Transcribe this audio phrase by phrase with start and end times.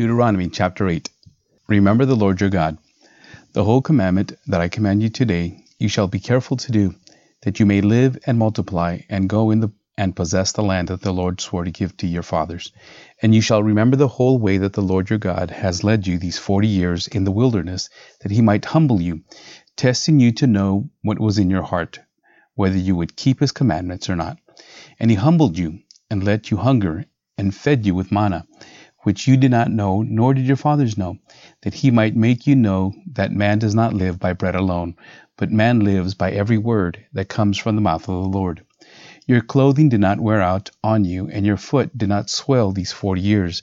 [0.00, 1.10] Deuteronomy chapter 8
[1.68, 2.78] Remember the Lord your God.
[3.52, 6.94] The whole commandment that I command you today, you shall be careful to do,
[7.42, 9.68] that you may live and multiply, and go in the
[9.98, 12.72] and possess the land that the Lord swore to give to your fathers.
[13.20, 16.16] And you shall remember the whole way that the Lord your God has led you
[16.16, 17.90] these forty years in the wilderness,
[18.22, 19.20] that he might humble you,
[19.76, 21.98] testing you to know what was in your heart,
[22.54, 24.38] whether you would keep his commandments or not.
[24.98, 27.04] And he humbled you, and let you hunger,
[27.36, 28.46] and fed you with manna
[29.02, 31.18] which you did not know, nor did your fathers know,
[31.62, 34.94] that he might make you know that man does not live by bread alone,
[35.36, 38.62] but man lives by every word that comes from the mouth of the Lord.
[39.26, 42.92] Your clothing did not wear out on you, and your foot did not swell these
[42.92, 43.62] forty years.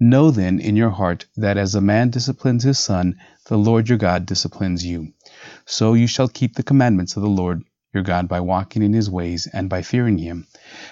[0.00, 3.98] Know then in your heart that as a man disciplines his son, the Lord your
[3.98, 5.12] God disciplines you.
[5.64, 7.62] So you shall keep the commandments of the Lord
[7.94, 10.46] your God by walking in his ways and by fearing him.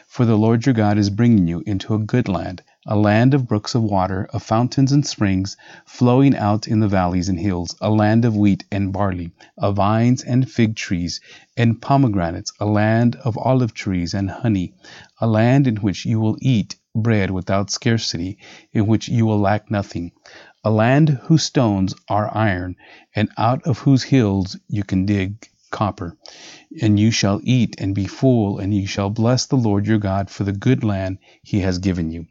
[0.06, 3.46] For the Lord your God is bringing you into a good land a land of
[3.46, 7.90] brooks of water, of fountains and springs, flowing out in the valleys and hills, a
[7.90, 11.20] land of wheat and barley, of vines and fig trees
[11.58, 14.72] and pomegranates, a land of olive trees and honey,
[15.20, 18.38] a land in which you will eat bread without scarcity,
[18.72, 20.10] in which you will lack nothing,
[20.64, 22.74] a land whose stones are iron,
[23.14, 26.16] and out of whose hills you can dig copper.
[26.80, 30.30] And you shall eat and be full, and you shall bless the Lord your God
[30.30, 32.26] for the good land he has given you.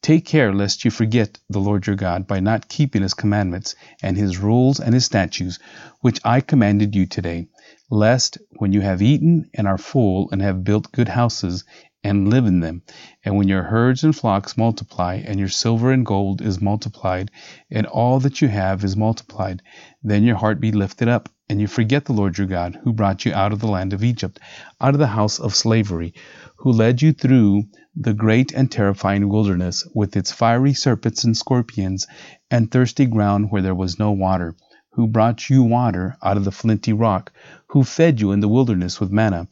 [0.00, 4.16] Take care lest you forget the Lord your God by not keeping his commandments and
[4.16, 5.58] his rules and his statutes,
[6.00, 7.48] which I commanded you today,
[7.90, 11.64] lest when you have eaten and are full and have built good houses
[12.04, 12.82] and live in them,
[13.24, 17.30] and when your herds and flocks multiply, and your silver and gold is multiplied,
[17.70, 19.62] and all that you have is multiplied,
[20.02, 23.24] then your heart be lifted up, and you forget the Lord your God, who brought
[23.24, 24.38] you out of the land of Egypt,
[24.80, 26.14] out of the house of slavery,
[26.56, 27.64] who led you through
[27.96, 32.06] the great and terrifying wilderness, with its fiery serpents and scorpions,
[32.50, 34.54] and thirsty ground where there was no water,
[34.92, 37.32] who brought you water out of the flinty rock,
[37.68, 39.48] who fed you in the wilderness with manna,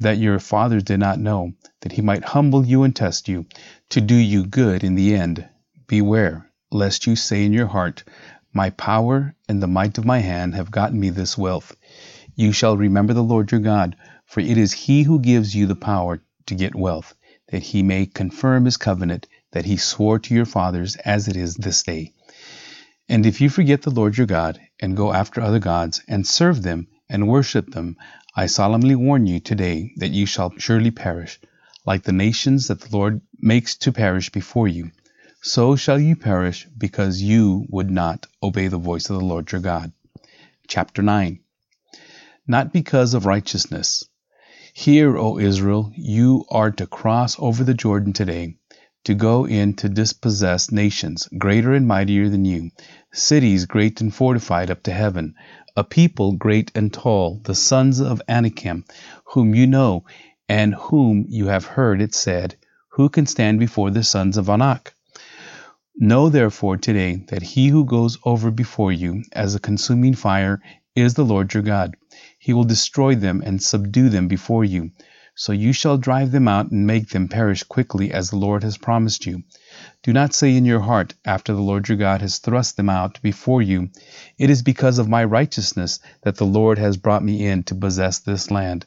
[0.00, 3.46] that your fathers did not know, that he might humble you and test you,
[3.90, 5.48] to do you good in the end.
[5.86, 8.02] Beware, lest you say in your heart,
[8.52, 11.76] My power and the might of my hand have gotten me this wealth.
[12.34, 13.96] You shall remember the Lord your God,
[14.26, 17.14] for it is he who gives you the power to get wealth
[17.50, 21.56] that he may confirm his covenant that he swore to your fathers as it is
[21.56, 22.12] this day.
[23.08, 26.62] And if you forget the Lord your God, and go after other gods, and serve
[26.62, 27.96] them, and worship them,
[28.36, 31.40] I solemnly warn you today that you shall surely perish,
[31.84, 34.92] like the nations that the Lord makes to perish before you.
[35.42, 39.60] So shall you perish, because you would not obey the voice of the Lord your
[39.60, 39.92] God.
[40.68, 41.40] Chapter 9
[42.46, 44.04] Not because of righteousness,
[44.72, 48.59] Hear, O Israel, you are to cross over the Jordan today,
[49.04, 52.70] to go in to dispossess nations greater and mightier than you,
[53.12, 55.34] cities great and fortified up to heaven,
[55.76, 58.84] a people great and tall, the sons of Anakim,
[59.24, 60.04] whom you know,
[60.48, 62.56] and whom you have heard it said,
[62.90, 64.94] Who can stand before the sons of Anak?
[65.96, 70.60] Know therefore today that he who goes over before you as a consuming fire
[70.96, 71.96] is the Lord your God.
[72.38, 74.90] He will destroy them and subdue them before you.
[75.42, 78.76] So you shall drive them out and make them perish quickly as the Lord has
[78.76, 79.42] promised you.
[80.02, 83.18] Do not say in your heart, after the Lord your God has thrust them out
[83.22, 83.88] before you,
[84.36, 88.18] It is because of my righteousness that the Lord has brought me in to possess
[88.18, 88.84] this land,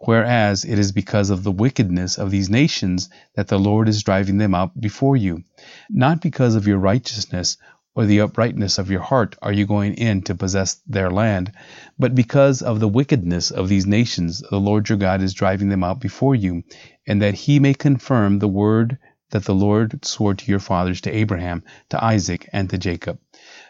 [0.00, 4.36] whereas it is because of the wickedness of these nations that the Lord is driving
[4.36, 5.42] them out before you.
[5.88, 7.56] Not because of your righteousness
[7.94, 11.52] or the uprightness of your heart are you going in to possess their land,
[11.98, 15.84] but because of the wickedness of these nations the Lord your God is driving them
[15.84, 16.64] out before you,
[17.06, 18.98] and that he may confirm the word
[19.30, 23.18] that the Lord swore to your fathers, to Abraham, to Isaac, and to Jacob.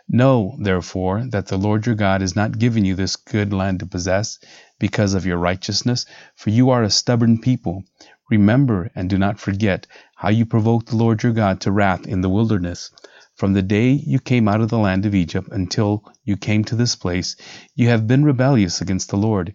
[0.08, 3.86] Know, therefore, that the Lord your God is not giving you this good land to
[3.86, 4.38] possess
[4.78, 6.04] because of your righteousness,
[6.34, 7.84] for you are a stubborn people.
[8.30, 9.86] Remember and do not forget
[10.16, 12.90] how you provoked the Lord your God to wrath in the wilderness.
[13.36, 16.76] From the day you came out of the land of Egypt until you came to
[16.76, 17.34] this place,
[17.74, 19.54] you have been rebellious against the Lord.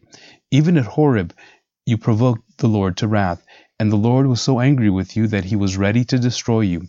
[0.51, 1.33] Even at Horeb,
[1.85, 3.41] you provoked the Lord to wrath,
[3.79, 6.87] and the Lord was so angry with you that he was ready to destroy you.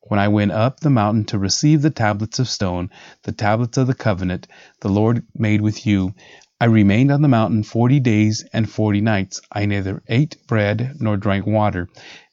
[0.00, 2.88] When I went up the mountain to receive the tablets of stone,
[3.24, 4.48] the tablets of the covenant
[4.80, 6.14] the Lord made with you,
[6.58, 9.42] I remained on the mountain forty days and forty nights.
[9.52, 11.88] I neither ate bread nor drank water.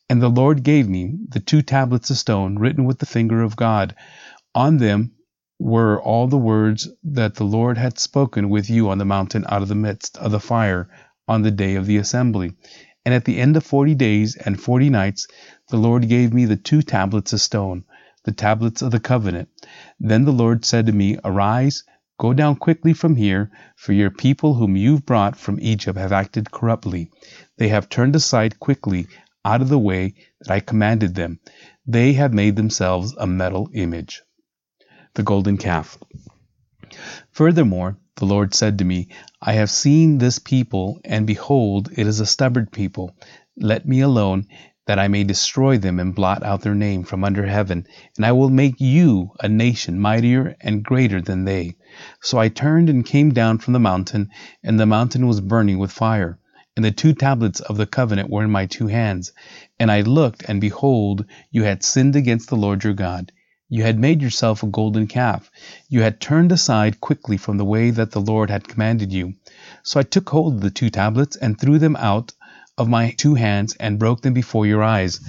[0.10, 3.56] And the Lord gave me the two tablets of stone written with the finger of
[3.56, 3.96] God.
[4.56, 5.12] On them
[5.60, 9.62] were all the words that the Lord had spoken with you on the mountain out
[9.62, 10.90] of the midst of the fire
[11.28, 12.54] on the day of the assembly.
[13.06, 15.28] And at the end of forty days and forty nights,
[15.70, 17.84] the Lord gave me the two tablets of stone.
[18.24, 19.48] the tablets of the covenant.
[20.00, 21.84] Then the Lord said to me, Arise,
[22.20, 26.52] go down quickly from here, for your people whom you've brought from Egypt have acted
[26.52, 27.10] corruptly.
[27.58, 29.08] They have turned aside quickly
[29.48, 31.40] out of the way that I commanded them.
[31.86, 34.22] They have made themselves a metal image.
[35.14, 35.98] The golden calf.
[37.32, 39.08] Furthermore, the Lord said to me,
[39.42, 43.16] I have seen this people, and behold, it is a stubborn people.
[43.56, 44.48] Let me alone,
[44.86, 48.34] that I may destroy them and blot out their name from under heaven, and I
[48.34, 51.78] will make you a nation mightier and greater than they.
[52.22, 54.30] So I turned and came down from the mountain,
[54.62, 56.38] and the mountain was burning with fire.
[56.78, 59.32] And the two tablets of the covenant were in my two hands.
[59.80, 63.32] And I looked, and behold, you had sinned against the Lord your God.
[63.68, 65.50] You had made yourself a golden calf.
[65.90, 69.34] You had turned aside quickly from the way that the Lord had commanded you.
[69.82, 72.34] So I took hold of the two tablets and threw them out
[72.78, 75.20] of my two hands and broke them before your eyes.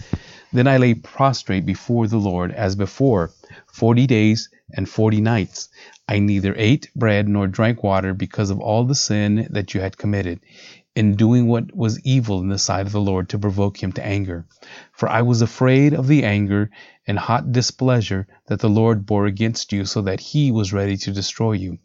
[0.53, 3.31] Then I lay prostrate before the Lord as before,
[3.73, 5.71] forty days and forty nights.
[6.07, 9.97] I neither ate bread nor drank water because of all the sin that you had
[9.97, 10.41] committed
[10.99, 14.05] in doing what was evil in the sight of the Lord to provoke him to
[14.05, 14.45] anger.
[14.91, 16.73] For I was afraid of the anger
[17.07, 21.13] and hot displeasure that the Lord bore against you, so that he was ready to
[21.13, 21.79] destroy you.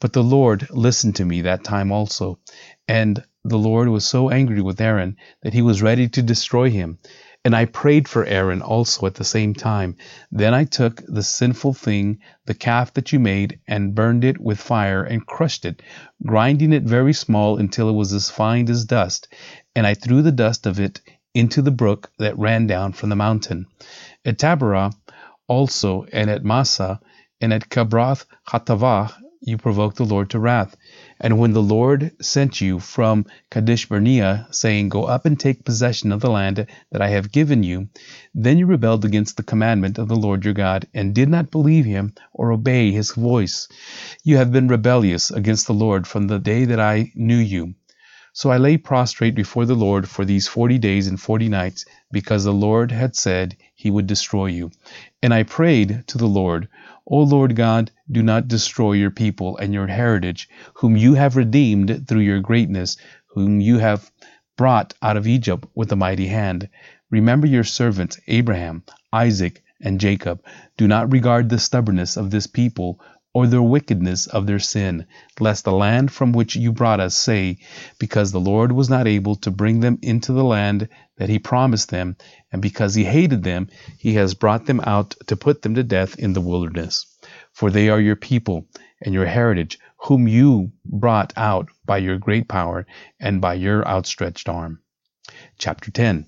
[0.00, 2.40] But the Lord listened to me that time also,
[2.88, 6.98] and the Lord was so angry with Aaron that he was ready to destroy him.
[7.48, 9.96] And I prayed for Aaron also at the same time.
[10.30, 14.60] Then I took the sinful thing, the calf that you made, and burned it with
[14.60, 15.80] fire and crushed it,
[16.26, 19.28] grinding it very small until it was as fine as dust.
[19.74, 21.00] And I threw the dust of it
[21.32, 23.64] into the brook that ran down from the mountain.
[24.26, 24.92] At Taberah
[25.46, 27.00] also, and at Massah,
[27.40, 29.14] and at Kibroth Hattaavah,
[29.48, 30.76] you provoked the Lord to wrath.
[31.18, 36.12] And when the Lord sent you from Kadesh Barnea, saying, Go up and take possession
[36.12, 37.88] of the land that I have given you,
[38.34, 41.86] then you rebelled against the commandment of the Lord your God, and did not believe
[41.86, 43.66] him or obey his voice.
[44.22, 47.74] You have been rebellious against the Lord from the day that I knew you.
[48.34, 52.44] So I lay prostrate before the Lord for these forty days and forty nights, because
[52.44, 54.70] the Lord had said he would destroy you.
[55.22, 56.68] And I prayed to the Lord,
[57.10, 62.06] O Lord God, do not destroy your people and your heritage, whom you have redeemed
[62.06, 64.10] through your greatness, whom you have
[64.58, 66.68] brought out of Egypt with a mighty hand.
[67.10, 70.44] Remember your servants Abraham, Isaac, and Jacob.
[70.76, 73.00] Do not regard the stubbornness of this people,
[73.34, 75.06] or the wickedness of their sin,
[75.38, 77.58] lest the land from which you brought us say,
[77.98, 80.88] Because the Lord was not able to bring them into the land
[81.18, 82.16] that he promised them,
[82.50, 86.18] and because he hated them, he has brought them out to put them to death
[86.18, 87.06] in the wilderness.
[87.52, 88.66] For they are your people
[89.02, 92.86] and your heritage, whom you brought out by your great power
[93.20, 94.80] and by your outstretched arm.
[95.58, 96.26] Chapter 10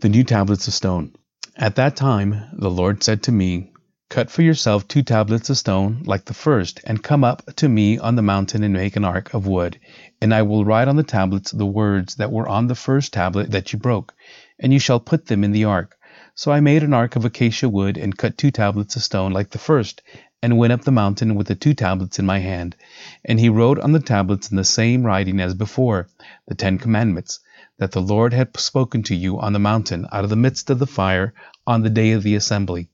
[0.00, 1.14] The New Tablets of Stone.
[1.56, 3.72] At that time the Lord said to me,
[4.08, 7.98] Cut for yourself two tablets of stone like the first, and come up to me
[7.98, 9.80] on the mountain and make an ark of wood.
[10.20, 13.50] And I will write on the tablets the words that were on the first tablet
[13.50, 14.14] that you broke,
[14.60, 15.96] and you shall put them in the ark.
[16.36, 19.50] So I made an ark of acacia wood, and cut two tablets of stone like
[19.50, 20.02] the first,
[20.40, 22.76] and went up the mountain with the two tablets in my hand.
[23.24, 26.08] And he wrote on the tablets in the same writing as before,
[26.46, 27.40] the Ten Commandments,
[27.78, 30.78] that the Lord had spoken to you on the mountain out of the midst of
[30.78, 31.34] the fire
[31.66, 32.88] on the day of the assembly.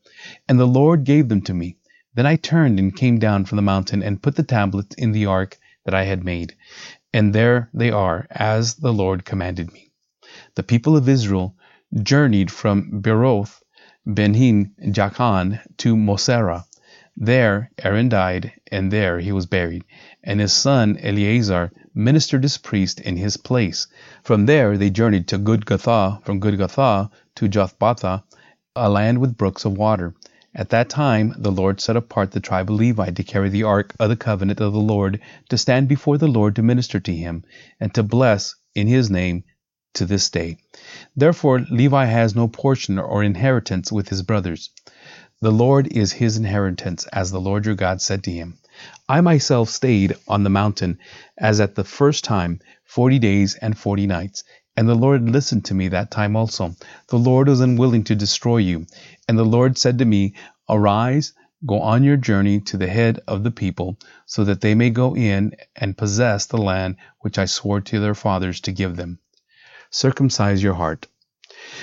[0.48, 1.76] And the Lord gave them to me.
[2.14, 5.26] Then I turned and came down from the mountain and put the tablets in the
[5.26, 6.54] ark that I had made.
[7.12, 9.90] And there they are, as the Lord commanded me.
[10.54, 11.56] The people of Israel
[12.02, 13.62] journeyed from Beeroth,
[14.06, 16.66] Bene, Jaakan, to Moserah.
[17.16, 19.84] There Aaron died, and there he was buried,
[20.24, 23.86] and his son Eleazar ministered as priest in his place.
[24.22, 28.22] From there they journeyed to Gudgodah, from Gudgodah to Jotbathah,
[28.74, 30.14] a land with brooks of water.
[30.54, 33.94] At that time the Lord set apart the tribe of Levi to carry the ark
[34.00, 37.44] of the covenant of the Lord, to stand before the Lord to minister to him,
[37.78, 39.44] and to bless in his name
[39.92, 40.56] to this day.
[41.14, 44.70] Therefore Levi has no portion or inheritance with his brothers.
[45.42, 48.56] The Lord is his inheritance, as the Lord your God said to him.
[49.06, 50.98] I myself stayed on the mountain
[51.36, 54.44] as at the first time, forty days and forty nights,
[54.76, 56.74] and the Lord listened to me that time also.
[57.08, 58.86] The Lord was unwilling to destroy you.
[59.28, 60.34] And the Lord said to me,
[60.68, 61.34] Arise,
[61.66, 65.14] go on your journey to the head of the people, so that they may go
[65.14, 69.18] in and possess the land which I swore to their fathers to give them.
[69.90, 71.06] Circumcise your heart.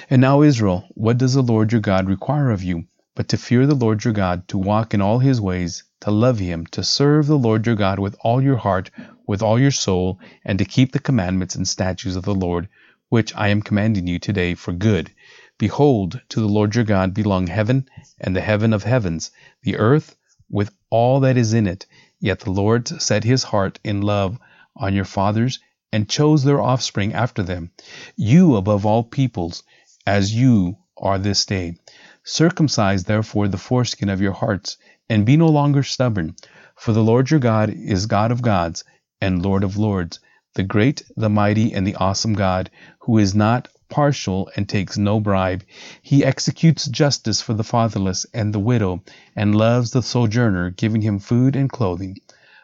[0.10, 2.86] And now, Israel, what does the Lord your God require of you?
[3.16, 6.40] But to fear the Lord your God, to walk in all his ways, to love
[6.40, 8.90] him, to serve the Lord your God with all your heart,
[9.30, 12.68] with all your soul, and to keep the commandments and statutes of the Lord,
[13.10, 15.12] which I am commanding you today for good.
[15.60, 17.88] Behold, to the Lord your God belong heaven
[18.20, 19.30] and the heaven of heavens,
[19.62, 20.16] the earth
[20.50, 21.86] with all that is in it.
[22.20, 24.40] Yet the Lord set his heart in love
[24.76, 25.60] on your fathers
[25.94, 27.70] and chose their offspring after them,
[28.16, 29.62] you above all peoples,
[30.08, 31.76] as you are this day.
[32.24, 36.36] Circumcise therefore the foreskin of your hearts, and be no longer stubborn.
[36.76, 38.84] For the Lord your God is God of gods
[39.22, 40.20] and Lord of lords,
[40.56, 45.20] the great, the mighty, and the awesome God, who is not partial and takes no
[45.20, 45.64] bribe.
[46.02, 49.04] He executes justice for the fatherless and the widow,
[49.36, 52.18] and loves the sojourner, giving him food and clothing.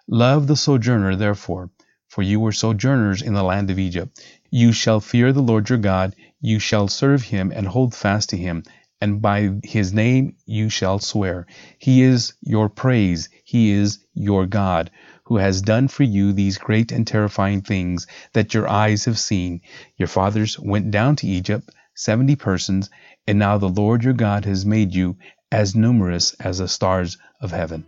[0.07, 1.71] Love the sojourner, therefore,
[2.07, 4.19] for you were sojourners in the land of Egypt.
[4.50, 8.38] You shall fear the Lord your God, you shall serve him and hold fast to
[8.38, 8.63] him,
[9.01, 11.47] and by his name you shall swear.
[11.79, 14.89] He is your praise, he is your God
[15.25, 19.62] who has done for you these great and terrifying things that your eyes have seen.
[19.98, 22.89] Your fathers went down to Egypt, seventy persons,
[23.27, 25.17] and now the Lord your God has made you
[25.51, 27.86] as numerous as the stars of heaven.